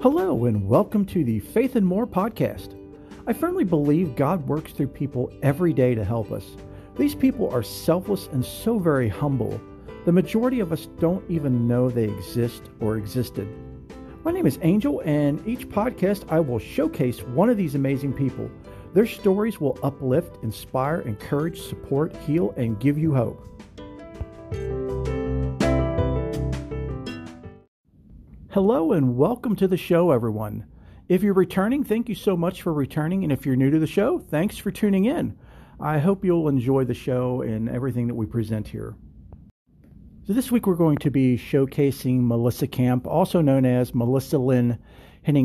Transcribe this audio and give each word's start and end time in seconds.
Hello, 0.00 0.44
and 0.44 0.64
welcome 0.68 1.04
to 1.06 1.24
the 1.24 1.40
Faith 1.40 1.74
and 1.74 1.84
More 1.84 2.06
podcast. 2.06 2.78
I 3.26 3.32
firmly 3.32 3.64
believe 3.64 4.14
God 4.14 4.46
works 4.46 4.70
through 4.70 4.86
people 4.86 5.32
every 5.42 5.72
day 5.72 5.96
to 5.96 6.04
help 6.04 6.30
us. 6.30 6.44
These 6.94 7.16
people 7.16 7.50
are 7.50 7.64
selfless 7.64 8.28
and 8.28 8.44
so 8.44 8.78
very 8.78 9.08
humble. 9.08 9.60
The 10.04 10.12
majority 10.12 10.60
of 10.60 10.70
us 10.70 10.86
don't 11.00 11.28
even 11.28 11.66
know 11.66 11.90
they 11.90 12.04
exist 12.04 12.70
or 12.78 12.96
existed. 12.96 13.48
My 14.22 14.30
name 14.30 14.46
is 14.46 14.60
Angel, 14.62 15.02
and 15.04 15.44
each 15.48 15.68
podcast 15.68 16.30
I 16.30 16.38
will 16.38 16.60
showcase 16.60 17.24
one 17.24 17.50
of 17.50 17.56
these 17.56 17.74
amazing 17.74 18.12
people. 18.12 18.48
Their 18.94 19.04
stories 19.04 19.60
will 19.60 19.80
uplift, 19.82 20.44
inspire, 20.44 21.00
encourage, 21.00 21.60
support, 21.60 22.16
heal, 22.18 22.54
and 22.56 22.78
give 22.78 22.98
you 22.98 23.16
hope. 23.16 23.44
Hello 28.50 28.92
and 28.92 29.14
welcome 29.14 29.54
to 29.56 29.68
the 29.68 29.76
show, 29.76 30.10
everyone. 30.10 30.64
If 31.06 31.22
you're 31.22 31.34
returning, 31.34 31.84
thank 31.84 32.08
you 32.08 32.14
so 32.14 32.34
much 32.34 32.62
for 32.62 32.72
returning. 32.72 33.22
And 33.22 33.30
if 33.30 33.44
you're 33.44 33.56
new 33.56 33.70
to 33.70 33.78
the 33.78 33.86
show, 33.86 34.18
thanks 34.18 34.56
for 34.56 34.70
tuning 34.70 35.04
in. 35.04 35.36
I 35.78 35.98
hope 35.98 36.24
you'll 36.24 36.48
enjoy 36.48 36.84
the 36.84 36.94
show 36.94 37.42
and 37.42 37.68
everything 37.68 38.06
that 38.06 38.14
we 38.14 38.24
present 38.24 38.66
here. 38.66 38.94
So, 40.26 40.32
this 40.32 40.50
week 40.50 40.66
we're 40.66 40.76
going 40.76 40.96
to 40.96 41.10
be 41.10 41.36
showcasing 41.36 42.26
Melissa 42.26 42.66
Camp, 42.66 43.06
also 43.06 43.42
known 43.42 43.66
as 43.66 43.94
Melissa 43.94 44.38
Lynn 44.38 44.78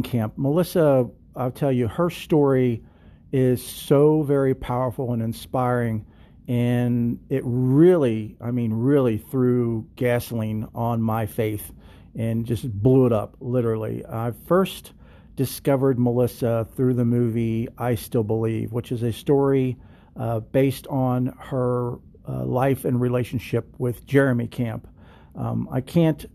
Camp. 0.05 0.38
Melissa, 0.38 1.09
I'll 1.35 1.51
tell 1.51 1.73
you, 1.73 1.90
her 1.90 2.09
story 2.09 2.85
is 3.34 3.62
so 3.62 4.21
very 4.23 4.55
powerful 4.55 5.12
and 5.12 5.21
inspiring. 5.21 6.05
And 6.48 7.20
it 7.27 7.41
really, 7.43 8.38
I 8.40 8.51
mean, 8.51 8.71
really 8.71 9.17
threw 9.17 9.90
gasoline 9.98 10.70
on 10.73 11.01
my 11.01 11.26
faith 11.26 11.70
and 12.16 12.45
just 12.45 12.72
blew 12.72 13.05
it 13.05 13.13
up, 13.13 13.35
literally. 13.40 14.05
I 14.05 14.34
first 14.46 14.93
discovered 15.35 15.98
Melissa 15.99 16.68
through 16.76 16.93
the 16.93 17.05
movie 17.05 17.68
I 17.77 17.96
Still 17.96 18.24
Believe, 18.24 18.71
which 18.71 18.91
is 18.91 19.04
a 19.04 19.12
story 19.12 19.77
uh, 20.15 20.41
based 20.41 20.85
on 20.88 21.34
her 21.40 21.96
uh, 22.27 22.46
life 22.46 22.85
and 22.85 23.01
relationship 23.01 23.73
with 23.77 24.05
Jeremy 24.05 24.48
Camp. 24.48 24.88
Um, 25.35 25.68
I 25.71 25.82
can't 25.82 26.26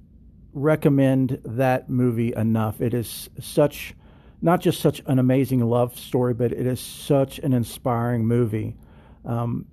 recommend 0.52 1.40
that 1.44 1.88
movie 1.88 2.32
enough. 2.34 2.80
It 2.80 2.92
is 2.94 3.30
such, 3.38 3.94
not 4.42 4.60
just 4.60 4.80
such 4.80 5.00
an 5.06 5.18
amazing 5.18 5.60
love 5.60 5.96
story, 5.98 6.34
but 6.34 6.52
it 6.52 6.66
is 6.66 6.80
such 6.80 7.38
an 7.38 7.52
inspiring 7.52 8.26
movie. 8.26 8.76
Um, 9.24 9.66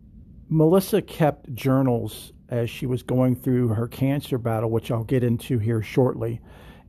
Melissa 0.48 1.02
kept 1.02 1.54
journals 1.56 2.32
as 2.50 2.70
she 2.70 2.86
was 2.86 3.04
going 3.04 3.36
through 3.36 3.70
her 3.70 3.88
cancer 3.88 4.38
battle, 4.38 4.70
which 4.70 4.92
I'll 4.92 5.04
get 5.04 5.24
into 5.24 5.58
here 5.58 5.82
shortly. 5.82 6.42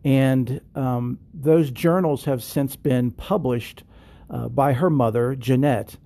And 0.04 0.60
um, 0.74 1.18
those 1.34 1.70
journals 1.70 2.24
have 2.26 2.42
since 2.42 2.76
been 2.76 3.10
published 3.10 3.82
uh, 4.30 4.48
by 4.48 4.72
her 4.72 4.90
mother, 4.90 5.34
Janette. 5.34 5.96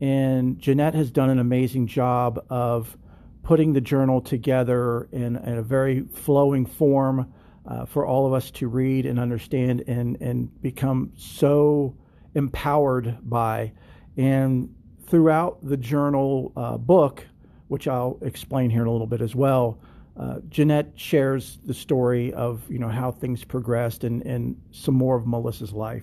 And 0.00 0.58
Janette 0.58 0.94
has 0.94 1.10
done 1.10 1.28
an 1.28 1.38
amazing 1.38 1.86
job 1.86 2.44
of 2.48 2.96
putting 3.42 3.72
the 3.72 3.80
journal 3.80 4.20
together 4.20 5.08
in, 5.12 5.36
in 5.36 5.58
a 5.58 5.62
very 5.62 6.02
flowing 6.14 6.64
form 6.64 7.32
uh, 7.66 7.84
for 7.84 8.06
all 8.06 8.26
of 8.26 8.32
us 8.32 8.50
to 8.50 8.68
read 8.68 9.06
and 9.06 9.18
understand 9.18 9.82
and, 9.86 10.16
and 10.20 10.62
become 10.62 11.12
so 11.16 11.94
empowered 12.34 13.18
by. 13.22 13.72
And 14.16 14.74
throughout 15.06 15.58
the 15.62 15.76
journal 15.76 16.52
uh, 16.56 16.78
book, 16.78 17.26
which 17.70 17.86
I'll 17.86 18.18
explain 18.22 18.68
here 18.68 18.82
in 18.82 18.88
a 18.88 18.90
little 18.90 19.06
bit 19.06 19.20
as 19.20 19.36
well. 19.36 19.78
Uh, 20.16 20.40
Janette 20.48 20.90
shares 20.96 21.60
the 21.64 21.72
story 21.72 22.32
of 22.32 22.68
you 22.68 22.80
know 22.80 22.88
how 22.88 23.12
things 23.12 23.44
progressed 23.44 24.02
and, 24.02 24.22
and 24.26 24.60
some 24.72 24.96
more 24.96 25.16
of 25.16 25.24
Melissa's 25.24 25.72
life. 25.72 26.02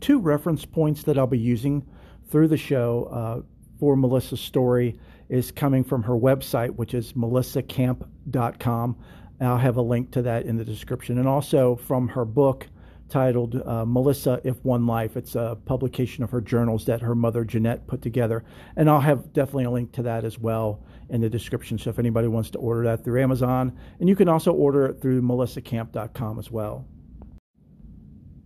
Two 0.00 0.18
reference 0.18 0.66
points 0.66 1.02
that 1.04 1.16
I'll 1.16 1.26
be 1.26 1.38
using 1.38 1.82
through 2.30 2.48
the 2.48 2.58
show 2.58 3.08
uh, 3.10 3.40
for 3.80 3.96
Melissa's 3.96 4.38
story 4.38 5.00
is 5.30 5.50
coming 5.50 5.82
from 5.82 6.02
her 6.02 6.14
website, 6.14 6.76
which 6.76 6.92
is 6.92 7.14
melissacamp.com. 7.14 8.96
I'll 9.40 9.56
have 9.56 9.76
a 9.78 9.82
link 9.82 10.10
to 10.12 10.22
that 10.22 10.44
in 10.44 10.58
the 10.58 10.64
description, 10.64 11.16
and 11.16 11.26
also 11.26 11.76
from 11.76 12.08
her 12.08 12.26
book, 12.26 12.66
titled 13.08 13.62
uh, 13.66 13.84
Melissa 13.84 14.40
If 14.44 14.64
One 14.64 14.86
Life. 14.86 15.16
It's 15.16 15.34
a 15.34 15.58
publication 15.64 16.24
of 16.24 16.30
her 16.30 16.40
journals 16.40 16.86
that 16.86 17.02
her 17.02 17.14
mother 17.14 17.44
Janette 17.44 17.86
put 17.86 18.02
together. 18.02 18.44
And 18.76 18.90
I'll 18.90 19.00
have 19.00 19.32
definitely 19.32 19.64
a 19.64 19.70
link 19.70 19.92
to 19.92 20.02
that 20.02 20.24
as 20.24 20.38
well 20.38 20.84
in 21.08 21.20
the 21.20 21.30
description. 21.30 21.78
So 21.78 21.90
if 21.90 21.98
anybody 21.98 22.28
wants 22.28 22.50
to 22.50 22.58
order 22.58 22.84
that 22.84 23.04
through 23.04 23.22
Amazon, 23.22 23.78
and 24.00 24.08
you 24.08 24.16
can 24.16 24.28
also 24.28 24.52
order 24.52 24.86
it 24.86 25.00
through 25.00 25.22
melissacamp.com 25.22 26.38
as 26.38 26.50
well. 26.50 26.86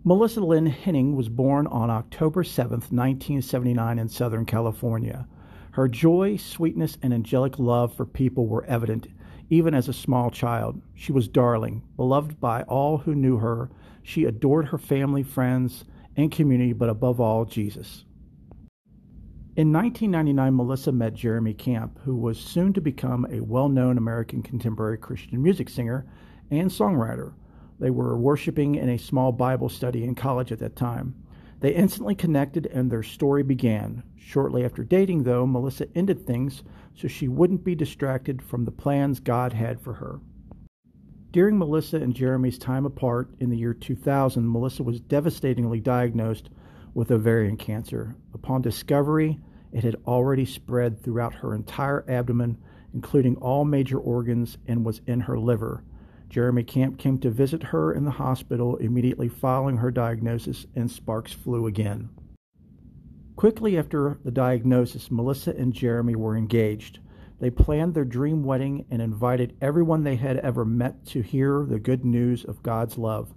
Melissa 0.03 0.41
Lynn 0.41 0.66
Henning 0.66 1.15
was 1.15 1.28
born 1.28 1.66
on 1.66 1.91
October 1.91 2.42
7, 2.42 2.71
1979, 2.71 3.98
in 3.98 4.09
Southern 4.09 4.47
California. 4.47 5.27
Her 5.72 5.88
joy, 5.88 6.37
sweetness, 6.37 6.97
and 7.03 7.12
angelic 7.12 7.59
love 7.59 7.94
for 7.94 8.06
people 8.06 8.47
were 8.47 8.65
evident 8.65 9.09
even 9.50 9.75
as 9.75 9.88
a 9.88 9.93
small 9.93 10.31
child. 10.31 10.81
She 10.94 11.12
was 11.12 11.28
darling, 11.28 11.83
beloved 11.97 12.41
by 12.41 12.62
all 12.62 12.99
who 12.99 13.15
knew 13.15 13.38
her, 13.38 13.71
she 14.03 14.25
adored 14.25 14.66
her 14.66 14.78
family, 14.78 15.22
friends, 15.22 15.84
and 16.16 16.33
community, 16.33 16.72
but 16.72 16.88
above 16.88 17.21
all, 17.21 17.44
Jesus. 17.44 18.05
In 19.56 19.72
1999, 19.72 20.56
Melissa 20.56 20.93
met 20.93 21.15
Jeremy 21.15 21.53
Camp, 21.53 21.99
who 22.05 22.16
was 22.16 22.39
soon 22.39 22.72
to 22.72 22.81
become 22.81 23.27
a 23.31 23.41
well 23.41 23.69
known 23.69 23.99
American 23.99 24.43
contemporary 24.43 24.97
Christian 24.97 25.43
music 25.43 25.69
singer 25.69 26.06
and 26.50 26.71
songwriter. 26.71 27.34
They 27.78 27.91
were 27.91 28.16
worshiping 28.16 28.77
in 28.77 28.89
a 28.89 28.99
small 28.99 29.33
Bible 29.33 29.69
study 29.69 30.05
in 30.05 30.15
college 30.15 30.53
at 30.53 30.60
that 30.60 30.77
time. 30.77 31.15
They 31.60 31.75
instantly 31.75 32.15
connected 32.15 32.66
and 32.66 32.91
their 32.91 33.03
story 33.03 33.43
began. 33.43 34.03
Shortly 34.16 34.65
after 34.65 34.82
dating, 34.82 35.25
though, 35.25 35.47
Melissa 35.47 35.87
ended 35.94 36.26
things 36.26 36.62
so 36.94 37.06
she 37.06 37.28
wouldn't 37.28 37.65
be 37.65 37.75
distracted 37.75 38.43
from 38.43 38.65
the 38.65 38.71
plans 38.71 39.21
God 39.21 39.53
had 39.53 39.81
for 39.81 39.94
her. 39.94 40.21
During 41.32 41.59
Melissa 41.59 41.98
and 41.98 42.15
Jeremy's 42.15 42.59
time 42.59 42.84
apart 42.84 43.31
in 43.38 43.50
the 43.50 43.56
year 43.56 43.75
2000, 43.75 44.50
Melissa 44.50 44.82
was 44.82 45.00
devastatingly 45.00 45.81
diagnosed 45.81 46.50
with 46.93 47.10
ovarian 47.10 47.56
cancer. 47.56 48.16
Upon 48.34 48.62
discovery, 48.62 49.38
it 49.72 49.84
had 49.84 49.97
already 50.06 50.44
spread 50.44 51.00
throughout 51.00 51.34
her 51.34 51.54
entire 51.54 52.04
abdomen, 52.10 52.59
including 52.92 53.37
all 53.37 53.65
major 53.65 53.98
organs, 53.98 54.59
and 54.66 54.84
was 54.84 55.00
in 55.06 55.21
her 55.21 55.38
liver. 55.38 55.84
Jeremy 56.30 56.62
Camp 56.62 56.96
came 56.96 57.18
to 57.18 57.30
visit 57.30 57.64
her 57.64 57.92
in 57.92 58.04
the 58.04 58.12
hospital 58.12 58.76
immediately 58.76 59.28
following 59.28 59.78
her 59.78 59.91
diagnosis, 59.91 60.64
and 60.76 60.88
sparks 60.88 61.32
flew 61.32 61.66
again. 61.66 62.08
Quickly 63.34 63.76
after 63.76 64.20
the 64.24 64.30
diagnosis, 64.30 65.10
Melissa 65.10 65.50
and 65.56 65.72
Jeremy 65.72 66.14
were 66.14 66.36
engaged. 66.36 67.00
They 67.41 67.50
planned 67.50 67.94
their 67.94 68.04
dream 68.04 68.44
wedding 68.44 68.84
and 68.91 69.02
invited 69.02 69.56
everyone 69.60 70.04
they 70.04 70.14
had 70.14 70.36
ever 70.36 70.64
met 70.64 71.04
to 71.06 71.20
hear 71.20 71.66
the 71.68 71.80
good 71.80 72.04
news 72.04 72.44
of 72.44 72.62
God's 72.62 72.97
love. 72.97 73.34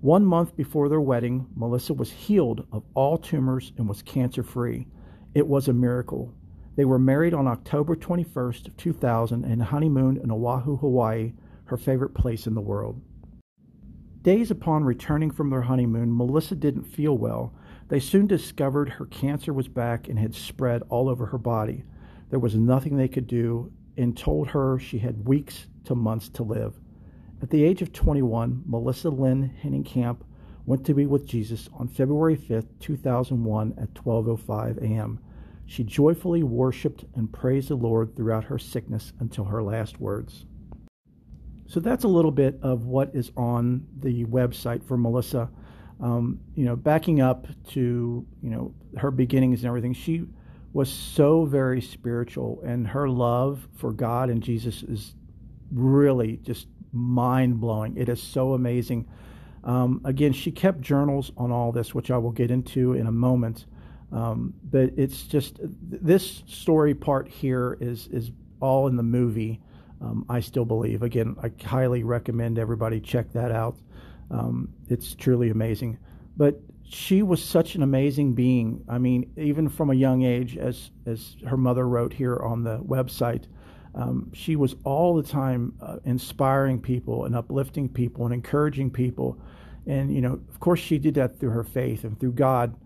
One 0.00 0.24
month 0.24 0.56
before 0.56 0.88
their 0.88 1.00
wedding, 1.00 1.46
Melissa 1.54 1.94
was 1.94 2.10
healed 2.10 2.66
of 2.72 2.82
all 2.94 3.16
tumors 3.16 3.72
and 3.78 3.88
was 3.88 4.02
cancer 4.02 4.42
free. 4.42 4.88
It 5.34 5.46
was 5.46 5.68
a 5.68 5.72
miracle. 5.72 6.34
They 6.74 6.84
were 6.84 6.98
married 6.98 7.32
on 7.32 7.46
October 7.46 7.94
21st, 7.94 8.76
2000, 8.76 9.44
and 9.44 9.62
honeymooned 9.62 10.18
in 10.18 10.32
Oahu, 10.32 10.78
Hawaii, 10.78 11.32
her 11.66 11.76
favorite 11.76 12.14
place 12.14 12.46
in 12.46 12.54
the 12.54 12.60
world. 12.60 13.00
Days 14.22 14.50
upon 14.50 14.84
returning 14.84 15.30
from 15.30 15.50
their 15.50 15.62
honeymoon, 15.62 16.16
Melissa 16.16 16.54
didn't 16.54 16.84
feel 16.84 17.16
well. 17.18 17.54
They 17.88 18.00
soon 18.00 18.26
discovered 18.26 18.88
her 18.88 19.06
cancer 19.06 19.52
was 19.52 19.68
back 19.68 20.08
and 20.08 20.18
had 20.18 20.34
spread 20.34 20.82
all 20.88 21.08
over 21.08 21.26
her 21.26 21.38
body. 21.38 21.84
There 22.30 22.38
was 22.38 22.54
nothing 22.54 22.96
they 22.96 23.08
could 23.08 23.26
do 23.26 23.70
and 23.96 24.16
told 24.16 24.48
her 24.48 24.78
she 24.78 24.98
had 24.98 25.28
weeks 25.28 25.66
to 25.84 25.94
months 25.94 26.28
to 26.30 26.42
live. 26.42 26.80
At 27.42 27.50
the 27.50 27.64
age 27.64 27.82
of 27.82 27.92
21, 27.92 28.62
Melissa 28.64 29.10
Lynn 29.10 29.52
Henningcamp 29.62 30.22
went 30.64 30.86
to 30.86 30.94
be 30.94 31.04
with 31.04 31.26
Jesus 31.26 31.68
on 31.74 31.88
February 31.88 32.36
5, 32.36 32.66
2001 32.80 33.74
at 33.76 33.92
12:05 33.92 34.78
a.m. 34.78 35.18
She 35.66 35.84
joyfully 35.84 36.42
worshiped 36.42 37.04
and 37.14 37.32
praised 37.32 37.68
the 37.68 37.74
Lord 37.74 38.16
throughout 38.16 38.44
her 38.44 38.58
sickness 38.58 39.12
until 39.20 39.44
her 39.44 39.62
last 39.62 40.00
words. 40.00 40.46
So 41.66 41.80
that's 41.80 42.04
a 42.04 42.08
little 42.08 42.30
bit 42.30 42.58
of 42.62 42.86
what 42.86 43.14
is 43.14 43.32
on 43.36 43.86
the 44.00 44.24
website 44.26 44.84
for 44.84 44.96
Melissa. 44.96 45.50
Um, 46.00 46.40
you 46.54 46.64
know, 46.64 46.76
backing 46.76 47.20
up 47.20 47.46
to 47.70 48.26
you 48.42 48.50
know 48.50 48.74
her 48.96 49.10
beginnings 49.10 49.60
and 49.60 49.68
everything, 49.68 49.94
she 49.94 50.26
was 50.72 50.90
so 50.90 51.44
very 51.44 51.80
spiritual, 51.80 52.60
and 52.64 52.88
her 52.88 53.08
love 53.08 53.68
for 53.74 53.92
God 53.92 54.28
and 54.28 54.42
Jesus 54.42 54.82
is 54.82 55.14
really 55.72 56.38
just 56.38 56.66
mind 56.92 57.60
blowing. 57.60 57.96
It 57.96 58.08
is 58.08 58.22
so 58.22 58.54
amazing. 58.54 59.06
Um, 59.62 60.00
again, 60.04 60.32
she 60.32 60.50
kept 60.50 60.80
journals 60.80 61.32
on 61.36 61.50
all 61.50 61.72
this, 61.72 61.94
which 61.94 62.10
I 62.10 62.18
will 62.18 62.32
get 62.32 62.50
into 62.50 62.92
in 62.92 63.06
a 63.06 63.12
moment. 63.12 63.66
Um, 64.12 64.54
but 64.70 64.92
it's 64.96 65.22
just 65.22 65.58
this 65.62 66.42
story 66.46 66.94
part 66.94 67.28
here 67.28 67.76
is 67.80 68.06
is 68.08 68.30
all 68.60 68.86
in 68.86 68.96
the 68.96 69.02
movie. 69.02 69.60
Um, 70.04 70.26
I 70.28 70.40
still 70.40 70.64
believe. 70.64 71.02
Again, 71.02 71.36
I 71.42 71.50
highly 71.64 72.02
recommend 72.04 72.58
everybody 72.58 73.00
check 73.00 73.32
that 73.32 73.50
out. 73.50 73.78
Um, 74.30 74.68
it's 74.88 75.14
truly 75.14 75.50
amazing. 75.50 75.98
But 76.36 76.60
she 76.82 77.22
was 77.22 77.42
such 77.42 77.74
an 77.74 77.82
amazing 77.82 78.34
being. 78.34 78.84
I 78.88 78.98
mean, 78.98 79.32
even 79.36 79.68
from 79.68 79.90
a 79.90 79.94
young 79.94 80.22
age, 80.22 80.56
as 80.56 80.90
as 81.06 81.36
her 81.46 81.56
mother 81.56 81.88
wrote 81.88 82.12
here 82.12 82.36
on 82.36 82.62
the 82.62 82.78
website, 82.78 83.44
um, 83.94 84.30
she 84.34 84.56
was 84.56 84.76
all 84.84 85.14
the 85.14 85.22
time 85.22 85.74
uh, 85.80 85.96
inspiring 86.04 86.80
people 86.80 87.24
and 87.24 87.34
uplifting 87.34 87.88
people 87.88 88.24
and 88.26 88.34
encouraging 88.34 88.90
people. 88.90 89.38
And 89.86 90.14
you 90.14 90.20
know, 90.20 90.40
of 90.50 90.60
course, 90.60 90.80
she 90.80 90.98
did 90.98 91.14
that 91.14 91.38
through 91.38 91.50
her 91.50 91.64
faith 91.64 92.04
and 92.04 92.18
through 92.18 92.32
God. 92.32 92.76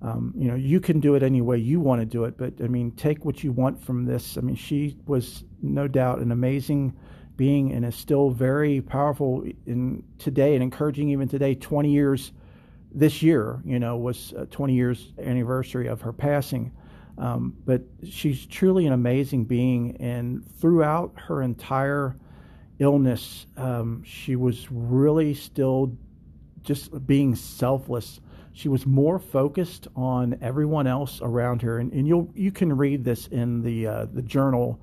Um, 0.00 0.32
you 0.36 0.48
know, 0.48 0.54
you 0.54 0.80
can 0.80 1.00
do 1.00 1.14
it 1.16 1.22
any 1.22 1.40
way 1.40 1.58
you 1.58 1.80
want 1.80 2.00
to 2.00 2.06
do 2.06 2.24
it, 2.24 2.38
but 2.38 2.54
I 2.62 2.68
mean, 2.68 2.92
take 2.92 3.24
what 3.24 3.42
you 3.42 3.50
want 3.50 3.82
from 3.82 4.04
this. 4.04 4.36
I 4.36 4.40
mean, 4.40 4.54
she 4.54 4.96
was 5.06 5.44
no 5.60 5.88
doubt 5.88 6.20
an 6.20 6.30
amazing 6.30 6.96
being 7.36 7.72
and 7.72 7.84
is 7.84 7.94
still 7.94 8.30
very 8.30 8.80
powerful 8.80 9.44
in 9.66 10.04
today 10.18 10.54
and 10.54 10.62
encouraging 10.62 11.10
even 11.10 11.28
today, 11.28 11.54
20 11.54 11.90
years 11.90 12.32
this 12.92 13.22
year, 13.22 13.60
you 13.64 13.78
know, 13.78 13.96
was 13.96 14.34
20 14.50 14.74
years 14.74 15.12
anniversary 15.18 15.88
of 15.88 16.00
her 16.00 16.12
passing. 16.12 16.72
Um, 17.18 17.56
but 17.64 17.82
she's 18.08 18.46
truly 18.46 18.86
an 18.86 18.92
amazing 18.92 19.44
being, 19.44 19.96
and 19.98 20.48
throughout 20.60 21.12
her 21.16 21.42
entire 21.42 22.16
illness, 22.78 23.46
um, 23.56 24.02
she 24.04 24.36
was 24.36 24.70
really 24.70 25.34
still 25.34 25.96
just 26.62 27.06
being 27.06 27.34
selfless. 27.34 28.20
She 28.52 28.68
was 28.68 28.86
more 28.86 29.18
focused 29.18 29.88
on 29.94 30.38
everyone 30.40 30.86
else 30.86 31.20
around 31.22 31.62
her, 31.62 31.78
and, 31.78 31.92
and 31.92 32.06
you'll 32.06 32.30
you 32.34 32.50
can 32.50 32.76
read 32.76 33.04
this 33.04 33.28
in 33.28 33.62
the 33.62 33.86
uh, 33.86 34.06
the 34.12 34.22
journal 34.22 34.80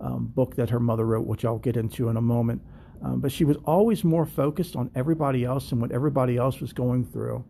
um, 0.00 0.26
book 0.26 0.54
that 0.56 0.70
her 0.70 0.80
mother 0.80 1.04
wrote, 1.04 1.26
which 1.26 1.44
I'll 1.44 1.58
get 1.58 1.76
into 1.76 2.08
in 2.08 2.16
a 2.16 2.22
moment. 2.22 2.62
Um, 3.02 3.20
but 3.20 3.30
she 3.30 3.44
was 3.44 3.56
always 3.64 4.02
more 4.02 4.26
focused 4.26 4.76
on 4.76 4.90
everybody 4.94 5.44
else 5.44 5.70
and 5.72 5.80
what 5.80 5.92
everybody 5.92 6.36
else 6.36 6.60
was 6.60 6.72
going 6.72 7.04
through. 7.04 7.44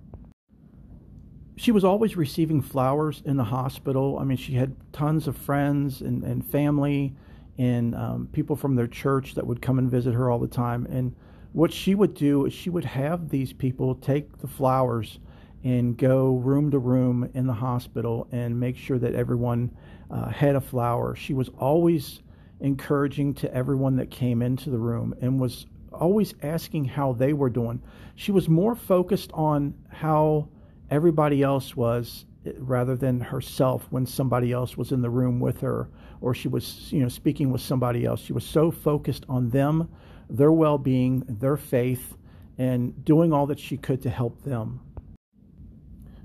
She 1.57 1.73
was 1.73 1.85
always 1.85 2.17
receiving 2.17 2.61
flowers 2.61 3.23
in 3.25 3.37
the 3.37 3.45
hospital. 3.45 4.19
I 4.19 4.25
mean, 4.25 4.37
she 4.37 4.53
had 4.55 4.77
tons 4.93 5.27
of 5.27 5.37
friends 5.37 6.03
and, 6.03 6.23
and 6.23 6.47
family 6.47 7.15
and 7.59 7.95
um, 7.97 8.29
people 8.33 8.55
from 8.55 8.77
their 8.77 8.87
church 8.87 9.35
that 9.35 9.47
would 9.47 9.61
come 9.61 9.79
and 9.79 9.91
visit 9.91 10.15
her 10.15 10.31
all 10.31 10.39
the 10.39 10.47
time. 10.47 10.87
And 10.87 11.17
what 11.53 11.73
she 11.73 11.95
would 11.95 12.15
do 12.15 12.47
is 12.47 12.53
she 12.53 12.71
would 12.71 12.85
have 12.85 13.29
these 13.29 13.53
people 13.53 13.97
take 13.97 14.39
the 14.39 14.47
flowers 14.47 15.19
and 15.65 15.97
go 15.97 16.37
room 16.37 16.71
to 16.71 16.79
room 16.79 17.29
in 17.35 17.47
the 17.47 17.53
hospital 17.53 18.29
and 18.33 18.59
make 18.59 18.77
sure 18.77 18.99
that 18.99 19.15
everyone 19.15 19.71
uh, 20.11 20.29
had 20.31 20.55
a 20.55 20.61
flower. 20.61 21.15
She 21.15 21.35
was 21.35 21.51
always 21.59 22.21
encouraging 22.61 23.35
to 23.35 23.53
everyone 23.55 23.97
that 23.97 24.11
came 24.11 24.43
into 24.43 24.71
the 24.71 24.79
room 24.79 25.15
and 25.21 25.41
was 25.41 25.67
always 25.93 26.35
asking 26.43 26.85
how 26.85 27.13
they 27.13 27.33
were 27.33 27.51
doing. 27.51 27.83
She 28.15 28.33
was 28.33 28.49
more 28.49 28.75
focused 28.75 29.31
on 29.33 29.75
how 29.91 30.49
everybody 30.91 31.43
else 31.43 31.77
was 31.77 32.25
eh, 32.47 32.53
rather 32.59 32.97
than 32.97 33.21
herself 33.21 33.87
when 33.91 34.07
somebody 34.07 34.53
else 34.53 34.77
was 34.77 34.93
in 34.93 35.03
the 35.03 35.11
room 35.11 35.41
with 35.41 35.61
her 35.61 35.89
or 36.21 36.35
she 36.35 36.49
was 36.49 36.93
you 36.93 37.01
know 37.01 37.09
speaking 37.09 37.53
with 37.53 37.61
somebody 37.61 38.05
else 38.05 38.21
she 38.21 38.33
was 38.33 38.45
so 38.45 38.71
focused 38.71 39.25
on 39.29 39.51
them 39.51 39.89
their 40.31 40.53
well-being 40.53 41.23
their 41.29 41.57
faith 41.57 42.17
and 42.57 43.05
doing 43.05 43.33
all 43.33 43.47
that 43.47 43.59
she 43.59 43.77
could 43.77 44.03
to 44.03 44.11
help 44.11 44.43
them 44.43 44.81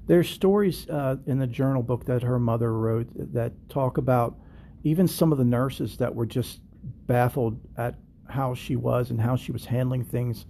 there's 0.05 0.29
stories 0.29 0.87
uh, 0.89 1.17
in 1.25 1.39
the 1.39 1.47
journal 1.47 1.81
book 1.81 2.05
that 2.05 2.23
her 2.23 2.39
mother 2.39 2.73
wrote 2.73 3.07
that 3.33 3.53
talk 3.69 3.97
about 3.97 4.37
even 4.83 5.07
some 5.07 5.31
of 5.31 5.37
the 5.37 5.45
nurses 5.45 5.97
that 5.97 6.13
were 6.13 6.25
just 6.25 6.59
baffled 7.07 7.59
at 7.77 7.95
how 8.27 8.53
she 8.53 8.75
was 8.75 9.11
and 9.11 9.21
how 9.21 9.35
she 9.35 9.51
was 9.51 9.65
handling 9.65 10.03
things. 10.03 10.45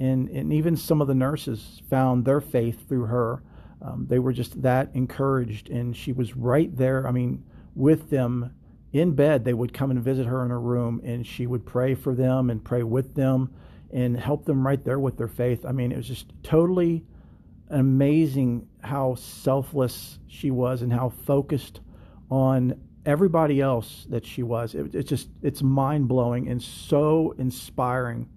And, 0.00 0.28
and 0.28 0.52
even 0.52 0.76
some 0.76 1.00
of 1.00 1.06
the 1.06 1.14
nurses 1.14 1.82
found 1.88 2.24
their 2.24 2.40
faith 2.40 2.88
through 2.88 3.06
her. 3.06 3.42
Um, 3.80 4.06
they 4.08 4.18
were 4.18 4.32
just 4.32 4.60
that 4.62 4.90
encouraged, 4.94 5.68
and 5.68 5.96
she 5.96 6.12
was 6.12 6.34
right 6.34 6.74
there. 6.76 7.06
I 7.06 7.12
mean, 7.12 7.44
with 7.74 8.10
them 8.10 8.54
in 8.92 9.14
bed, 9.14 9.44
they 9.44 9.54
would 9.54 9.72
come 9.72 9.90
and 9.90 10.02
visit 10.02 10.26
her 10.26 10.42
in 10.44 10.50
her 10.50 10.60
room, 10.60 11.00
and 11.04 11.26
she 11.26 11.46
would 11.46 11.64
pray 11.64 11.94
for 11.94 12.14
them 12.14 12.50
and 12.50 12.64
pray 12.64 12.82
with 12.82 13.14
them 13.14 13.54
and 13.92 14.18
help 14.18 14.44
them 14.46 14.66
right 14.66 14.82
there 14.84 14.98
with 14.98 15.16
their 15.16 15.28
faith. 15.28 15.64
I 15.64 15.72
mean, 15.72 15.92
it 15.92 15.96
was 15.96 16.08
just 16.08 16.32
totally 16.42 17.04
amazing 17.70 18.68
how 18.82 19.14
selfless 19.14 20.18
she 20.26 20.50
was 20.50 20.82
and 20.82 20.92
how 20.92 21.08
focused 21.08 21.80
on 22.30 22.80
everybody 23.04 23.60
else 23.60 24.06
that 24.10 24.26
she 24.26 24.42
was. 24.42 24.74
It, 24.74 24.94
it's 24.94 25.08
just 25.08 25.28
it's 25.42 25.62
mind 25.62 26.08
blowing 26.08 26.48
and 26.48 26.62
so 26.62 27.34
inspiring. 27.38 28.28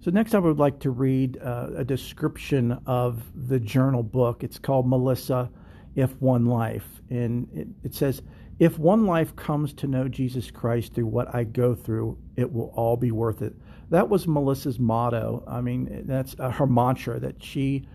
So 0.00 0.10
next, 0.10 0.34
I 0.34 0.38
would 0.38 0.58
like 0.58 0.78
to 0.80 0.90
read 0.90 1.38
uh, 1.38 1.70
a 1.76 1.84
description 1.84 2.78
of 2.86 3.22
the 3.48 3.58
journal 3.58 4.02
book. 4.02 4.44
It's 4.44 4.58
called 4.58 4.88
Melissa, 4.88 5.50
If 5.96 6.20
One 6.22 6.46
Life, 6.46 6.86
and 7.10 7.48
it, 7.52 7.68
it 7.84 7.94
says. 7.94 8.22
If 8.58 8.78
one 8.78 9.06
life 9.06 9.36
comes 9.36 9.72
to 9.74 9.86
know 9.86 10.08
Jesus 10.08 10.50
Christ 10.50 10.94
through 10.94 11.06
what 11.06 11.32
I 11.34 11.44
go 11.44 11.74
through, 11.74 12.18
it 12.36 12.52
will 12.52 12.72
all 12.74 12.96
be 12.96 13.12
worth 13.12 13.40
it. 13.40 13.54
That 13.90 14.08
was 14.08 14.26
Melissa's 14.26 14.78
motto. 14.80 15.44
I 15.46 15.60
mean, 15.60 16.02
that's 16.06 16.34
uh, 16.38 16.50
her 16.50 16.66
mantra 16.66 17.20
that 17.20 17.42
she 17.42 17.86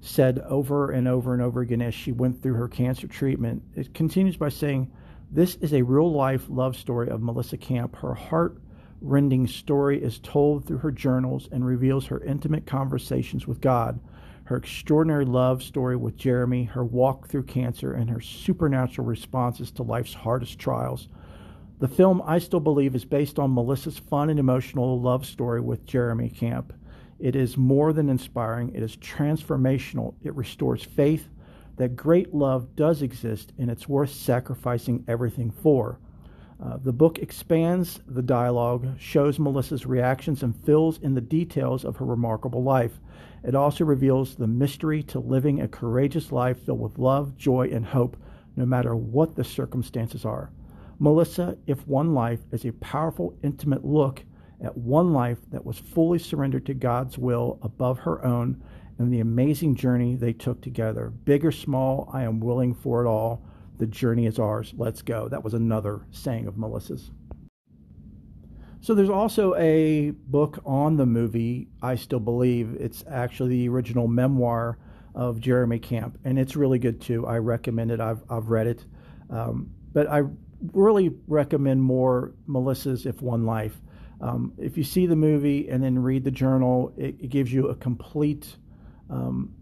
said 0.00 0.38
over 0.40 0.90
and 0.90 1.08
over 1.08 1.32
and 1.32 1.42
over 1.42 1.60
again 1.60 1.82
as 1.82 1.94
she 1.94 2.12
went 2.12 2.42
through 2.42 2.54
her 2.54 2.68
cancer 2.68 3.06
treatment. 3.06 3.62
It 3.74 3.94
continues 3.94 4.36
by 4.36 4.48
saying, 4.48 4.90
This 5.30 5.56
is 5.56 5.72
a 5.72 5.82
real 5.82 6.10
life 6.10 6.46
love 6.48 6.76
story 6.76 7.08
of 7.08 7.20
Melissa 7.20 7.56
Camp. 7.56 7.96
Her 7.96 8.14
heart 8.14 8.60
rending 9.00 9.48
story 9.48 10.02
is 10.02 10.20
told 10.20 10.64
through 10.64 10.78
her 10.78 10.92
journals 10.92 11.48
and 11.50 11.66
reveals 11.66 12.06
her 12.06 12.22
intimate 12.22 12.66
conversations 12.66 13.46
with 13.46 13.60
God, 13.60 13.98
her 14.52 14.58
extraordinary 14.58 15.24
love 15.24 15.62
story 15.62 15.96
with 15.96 16.14
Jeremy, 16.14 16.64
her 16.64 16.84
walk 16.84 17.26
through 17.26 17.44
cancer, 17.44 17.94
and 17.94 18.10
her 18.10 18.20
supernatural 18.20 19.06
responses 19.06 19.70
to 19.70 19.82
life's 19.82 20.12
hardest 20.12 20.58
trials. 20.58 21.08
The 21.78 21.88
film, 21.88 22.22
I 22.26 22.38
Still 22.38 22.60
Believe, 22.60 22.94
is 22.94 23.06
based 23.06 23.38
on 23.38 23.54
Melissa's 23.54 23.98
fun 23.98 24.28
and 24.28 24.38
emotional 24.38 25.00
love 25.00 25.24
story 25.24 25.62
with 25.62 25.86
Jeremy 25.86 26.28
Camp. 26.28 26.74
It 27.18 27.34
is 27.34 27.56
more 27.56 27.94
than 27.94 28.10
inspiring, 28.10 28.74
it 28.74 28.82
is 28.82 28.94
transformational. 28.98 30.16
It 30.22 30.34
restores 30.34 30.84
faith 30.84 31.30
that 31.76 31.96
great 31.96 32.34
love 32.34 32.76
does 32.76 33.00
exist 33.00 33.54
and 33.56 33.70
it's 33.70 33.88
worth 33.88 34.12
sacrificing 34.12 35.02
everything 35.08 35.50
for. 35.50 35.98
Uh, 36.64 36.76
the 36.76 36.92
book 36.92 37.18
expands 37.18 37.98
the 38.06 38.22
dialogue, 38.22 38.86
shows 38.98 39.38
Melissa's 39.38 39.84
reactions, 39.84 40.44
and 40.44 40.54
fills 40.64 40.98
in 40.98 41.14
the 41.14 41.20
details 41.20 41.84
of 41.84 41.96
her 41.96 42.04
remarkable 42.04 42.62
life. 42.62 43.00
It 43.42 43.56
also 43.56 43.84
reveals 43.84 44.36
the 44.36 44.46
mystery 44.46 45.02
to 45.04 45.18
living 45.18 45.60
a 45.60 45.66
courageous 45.66 46.30
life 46.30 46.64
filled 46.64 46.80
with 46.80 46.98
love, 46.98 47.36
joy, 47.36 47.68
and 47.72 47.84
hope, 47.84 48.16
no 48.54 48.64
matter 48.64 48.94
what 48.94 49.34
the 49.34 49.42
circumstances 49.42 50.24
are. 50.24 50.50
Melissa, 51.00 51.58
If 51.66 51.88
One 51.88 52.14
Life, 52.14 52.40
is 52.52 52.64
a 52.64 52.72
powerful, 52.74 53.36
intimate 53.42 53.84
look 53.84 54.22
at 54.62 54.76
one 54.76 55.12
life 55.12 55.38
that 55.50 55.64
was 55.64 55.78
fully 55.78 56.20
surrendered 56.20 56.64
to 56.66 56.74
God's 56.74 57.18
will 57.18 57.58
above 57.62 57.98
her 57.98 58.24
own 58.24 58.62
and 58.98 59.12
the 59.12 59.18
amazing 59.18 59.74
journey 59.74 60.14
they 60.14 60.32
took 60.32 60.60
together. 60.60 61.10
Big 61.24 61.44
or 61.44 61.50
small, 61.50 62.08
I 62.12 62.22
am 62.22 62.38
willing 62.38 62.72
for 62.72 63.04
it 63.04 63.08
all. 63.08 63.42
The 63.78 63.86
journey 63.86 64.26
is 64.26 64.38
ours. 64.38 64.74
Let's 64.76 65.02
go. 65.02 65.28
That 65.28 65.42
was 65.42 65.54
another 65.54 66.02
saying 66.10 66.46
of 66.46 66.56
Melissa's. 66.56 67.10
So 68.80 68.94
there's 68.94 69.10
also 69.10 69.54
a 69.54 70.10
book 70.10 70.60
on 70.66 70.96
the 70.96 71.06
movie, 71.06 71.68
I 71.80 71.94
Still 71.94 72.18
Believe. 72.18 72.76
It's 72.80 73.04
actually 73.08 73.50
the 73.50 73.68
original 73.68 74.08
memoir 74.08 74.76
of 75.14 75.38
Jeremy 75.38 75.78
Camp, 75.78 76.18
and 76.24 76.36
it's 76.38 76.56
really 76.56 76.80
good 76.80 77.00
too. 77.00 77.26
I 77.26 77.38
recommend 77.38 77.92
it. 77.92 78.00
I've, 78.00 78.22
I've 78.28 78.48
read 78.48 78.66
it. 78.66 78.84
Um, 79.30 79.70
but 79.92 80.08
I 80.08 80.22
really 80.72 81.14
recommend 81.28 81.80
more 81.82 82.34
Melissa's 82.48 83.06
If 83.06 83.22
One 83.22 83.46
Life. 83.46 83.80
Um, 84.20 84.52
if 84.58 84.76
you 84.76 84.84
see 84.84 85.06
the 85.06 85.16
movie 85.16 85.68
and 85.68 85.82
then 85.82 85.98
read 85.98 86.24
the 86.24 86.30
journal, 86.30 86.92
it, 86.96 87.16
it 87.20 87.28
gives 87.28 87.52
you 87.52 87.68
a 87.68 87.76
complete, 87.76 88.56
um, 89.10 89.54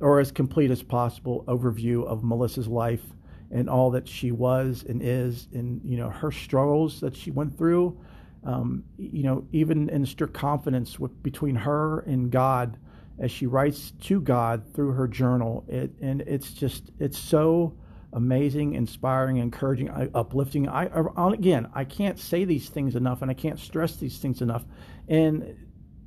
or 0.00 0.20
as 0.20 0.30
complete 0.30 0.70
as 0.70 0.82
possible, 0.82 1.44
overview 1.48 2.06
of 2.06 2.22
Melissa's 2.22 2.68
life 2.68 3.02
and 3.50 3.68
all 3.68 3.90
that 3.90 4.08
she 4.08 4.30
was 4.30 4.84
and 4.88 5.02
is, 5.02 5.48
and 5.52 5.80
you 5.84 5.96
know 5.96 6.10
her 6.10 6.30
struggles 6.30 7.00
that 7.00 7.16
she 7.16 7.30
went 7.30 7.56
through. 7.56 7.98
Um, 8.44 8.84
you 8.96 9.24
know, 9.24 9.46
even 9.52 9.88
in 9.88 10.06
strict 10.06 10.32
confidence 10.32 10.98
with, 10.98 11.22
between 11.22 11.56
her 11.56 12.00
and 12.00 12.30
God, 12.30 12.78
as 13.18 13.30
she 13.30 13.46
writes 13.46 13.92
to 14.02 14.20
God 14.20 14.62
through 14.74 14.92
her 14.92 15.08
journal. 15.08 15.64
It 15.68 15.92
and 16.00 16.22
it's 16.22 16.52
just 16.52 16.90
it's 16.98 17.18
so 17.18 17.76
amazing, 18.12 18.74
inspiring, 18.74 19.36
encouraging, 19.36 19.90
uplifting. 20.14 20.68
I, 20.68 20.86
I, 20.86 21.32
again, 21.32 21.68
I 21.74 21.84
can't 21.84 22.18
say 22.18 22.44
these 22.44 22.68
things 22.68 22.96
enough, 22.96 23.20
and 23.22 23.30
I 23.30 23.34
can't 23.34 23.58
stress 23.58 23.96
these 23.96 24.18
things 24.18 24.40
enough. 24.40 24.64
And 25.08 25.56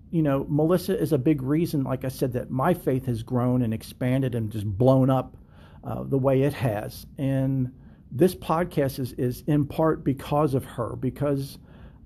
you 0.10 0.22
know, 0.22 0.46
Melissa 0.50 0.98
is 0.98 1.14
a 1.14 1.18
big 1.18 1.42
reason, 1.42 1.84
like 1.84 2.04
I 2.04 2.10
said, 2.10 2.34
that 2.34 2.52
my 2.52 2.74
faith 2.74 3.06
has 3.06 3.24
grown 3.24 3.62
and 3.62 3.74
expanded 3.74 4.36
and 4.36 4.52
just 4.52 4.66
blown 4.66 5.10
up 5.10 5.38
uh, 5.84 6.04
the 6.04 6.18
way 6.18 6.44
it 6.44 6.54
has. 6.54 7.06
And 7.18 7.72
this 8.12 8.36
podcast 8.36 9.00
is 9.00 9.14
is 9.14 9.44
in 9.48 9.66
part 9.66 10.04
because 10.04 10.54
of 10.54 10.66
her, 10.66 10.96
because 10.96 11.58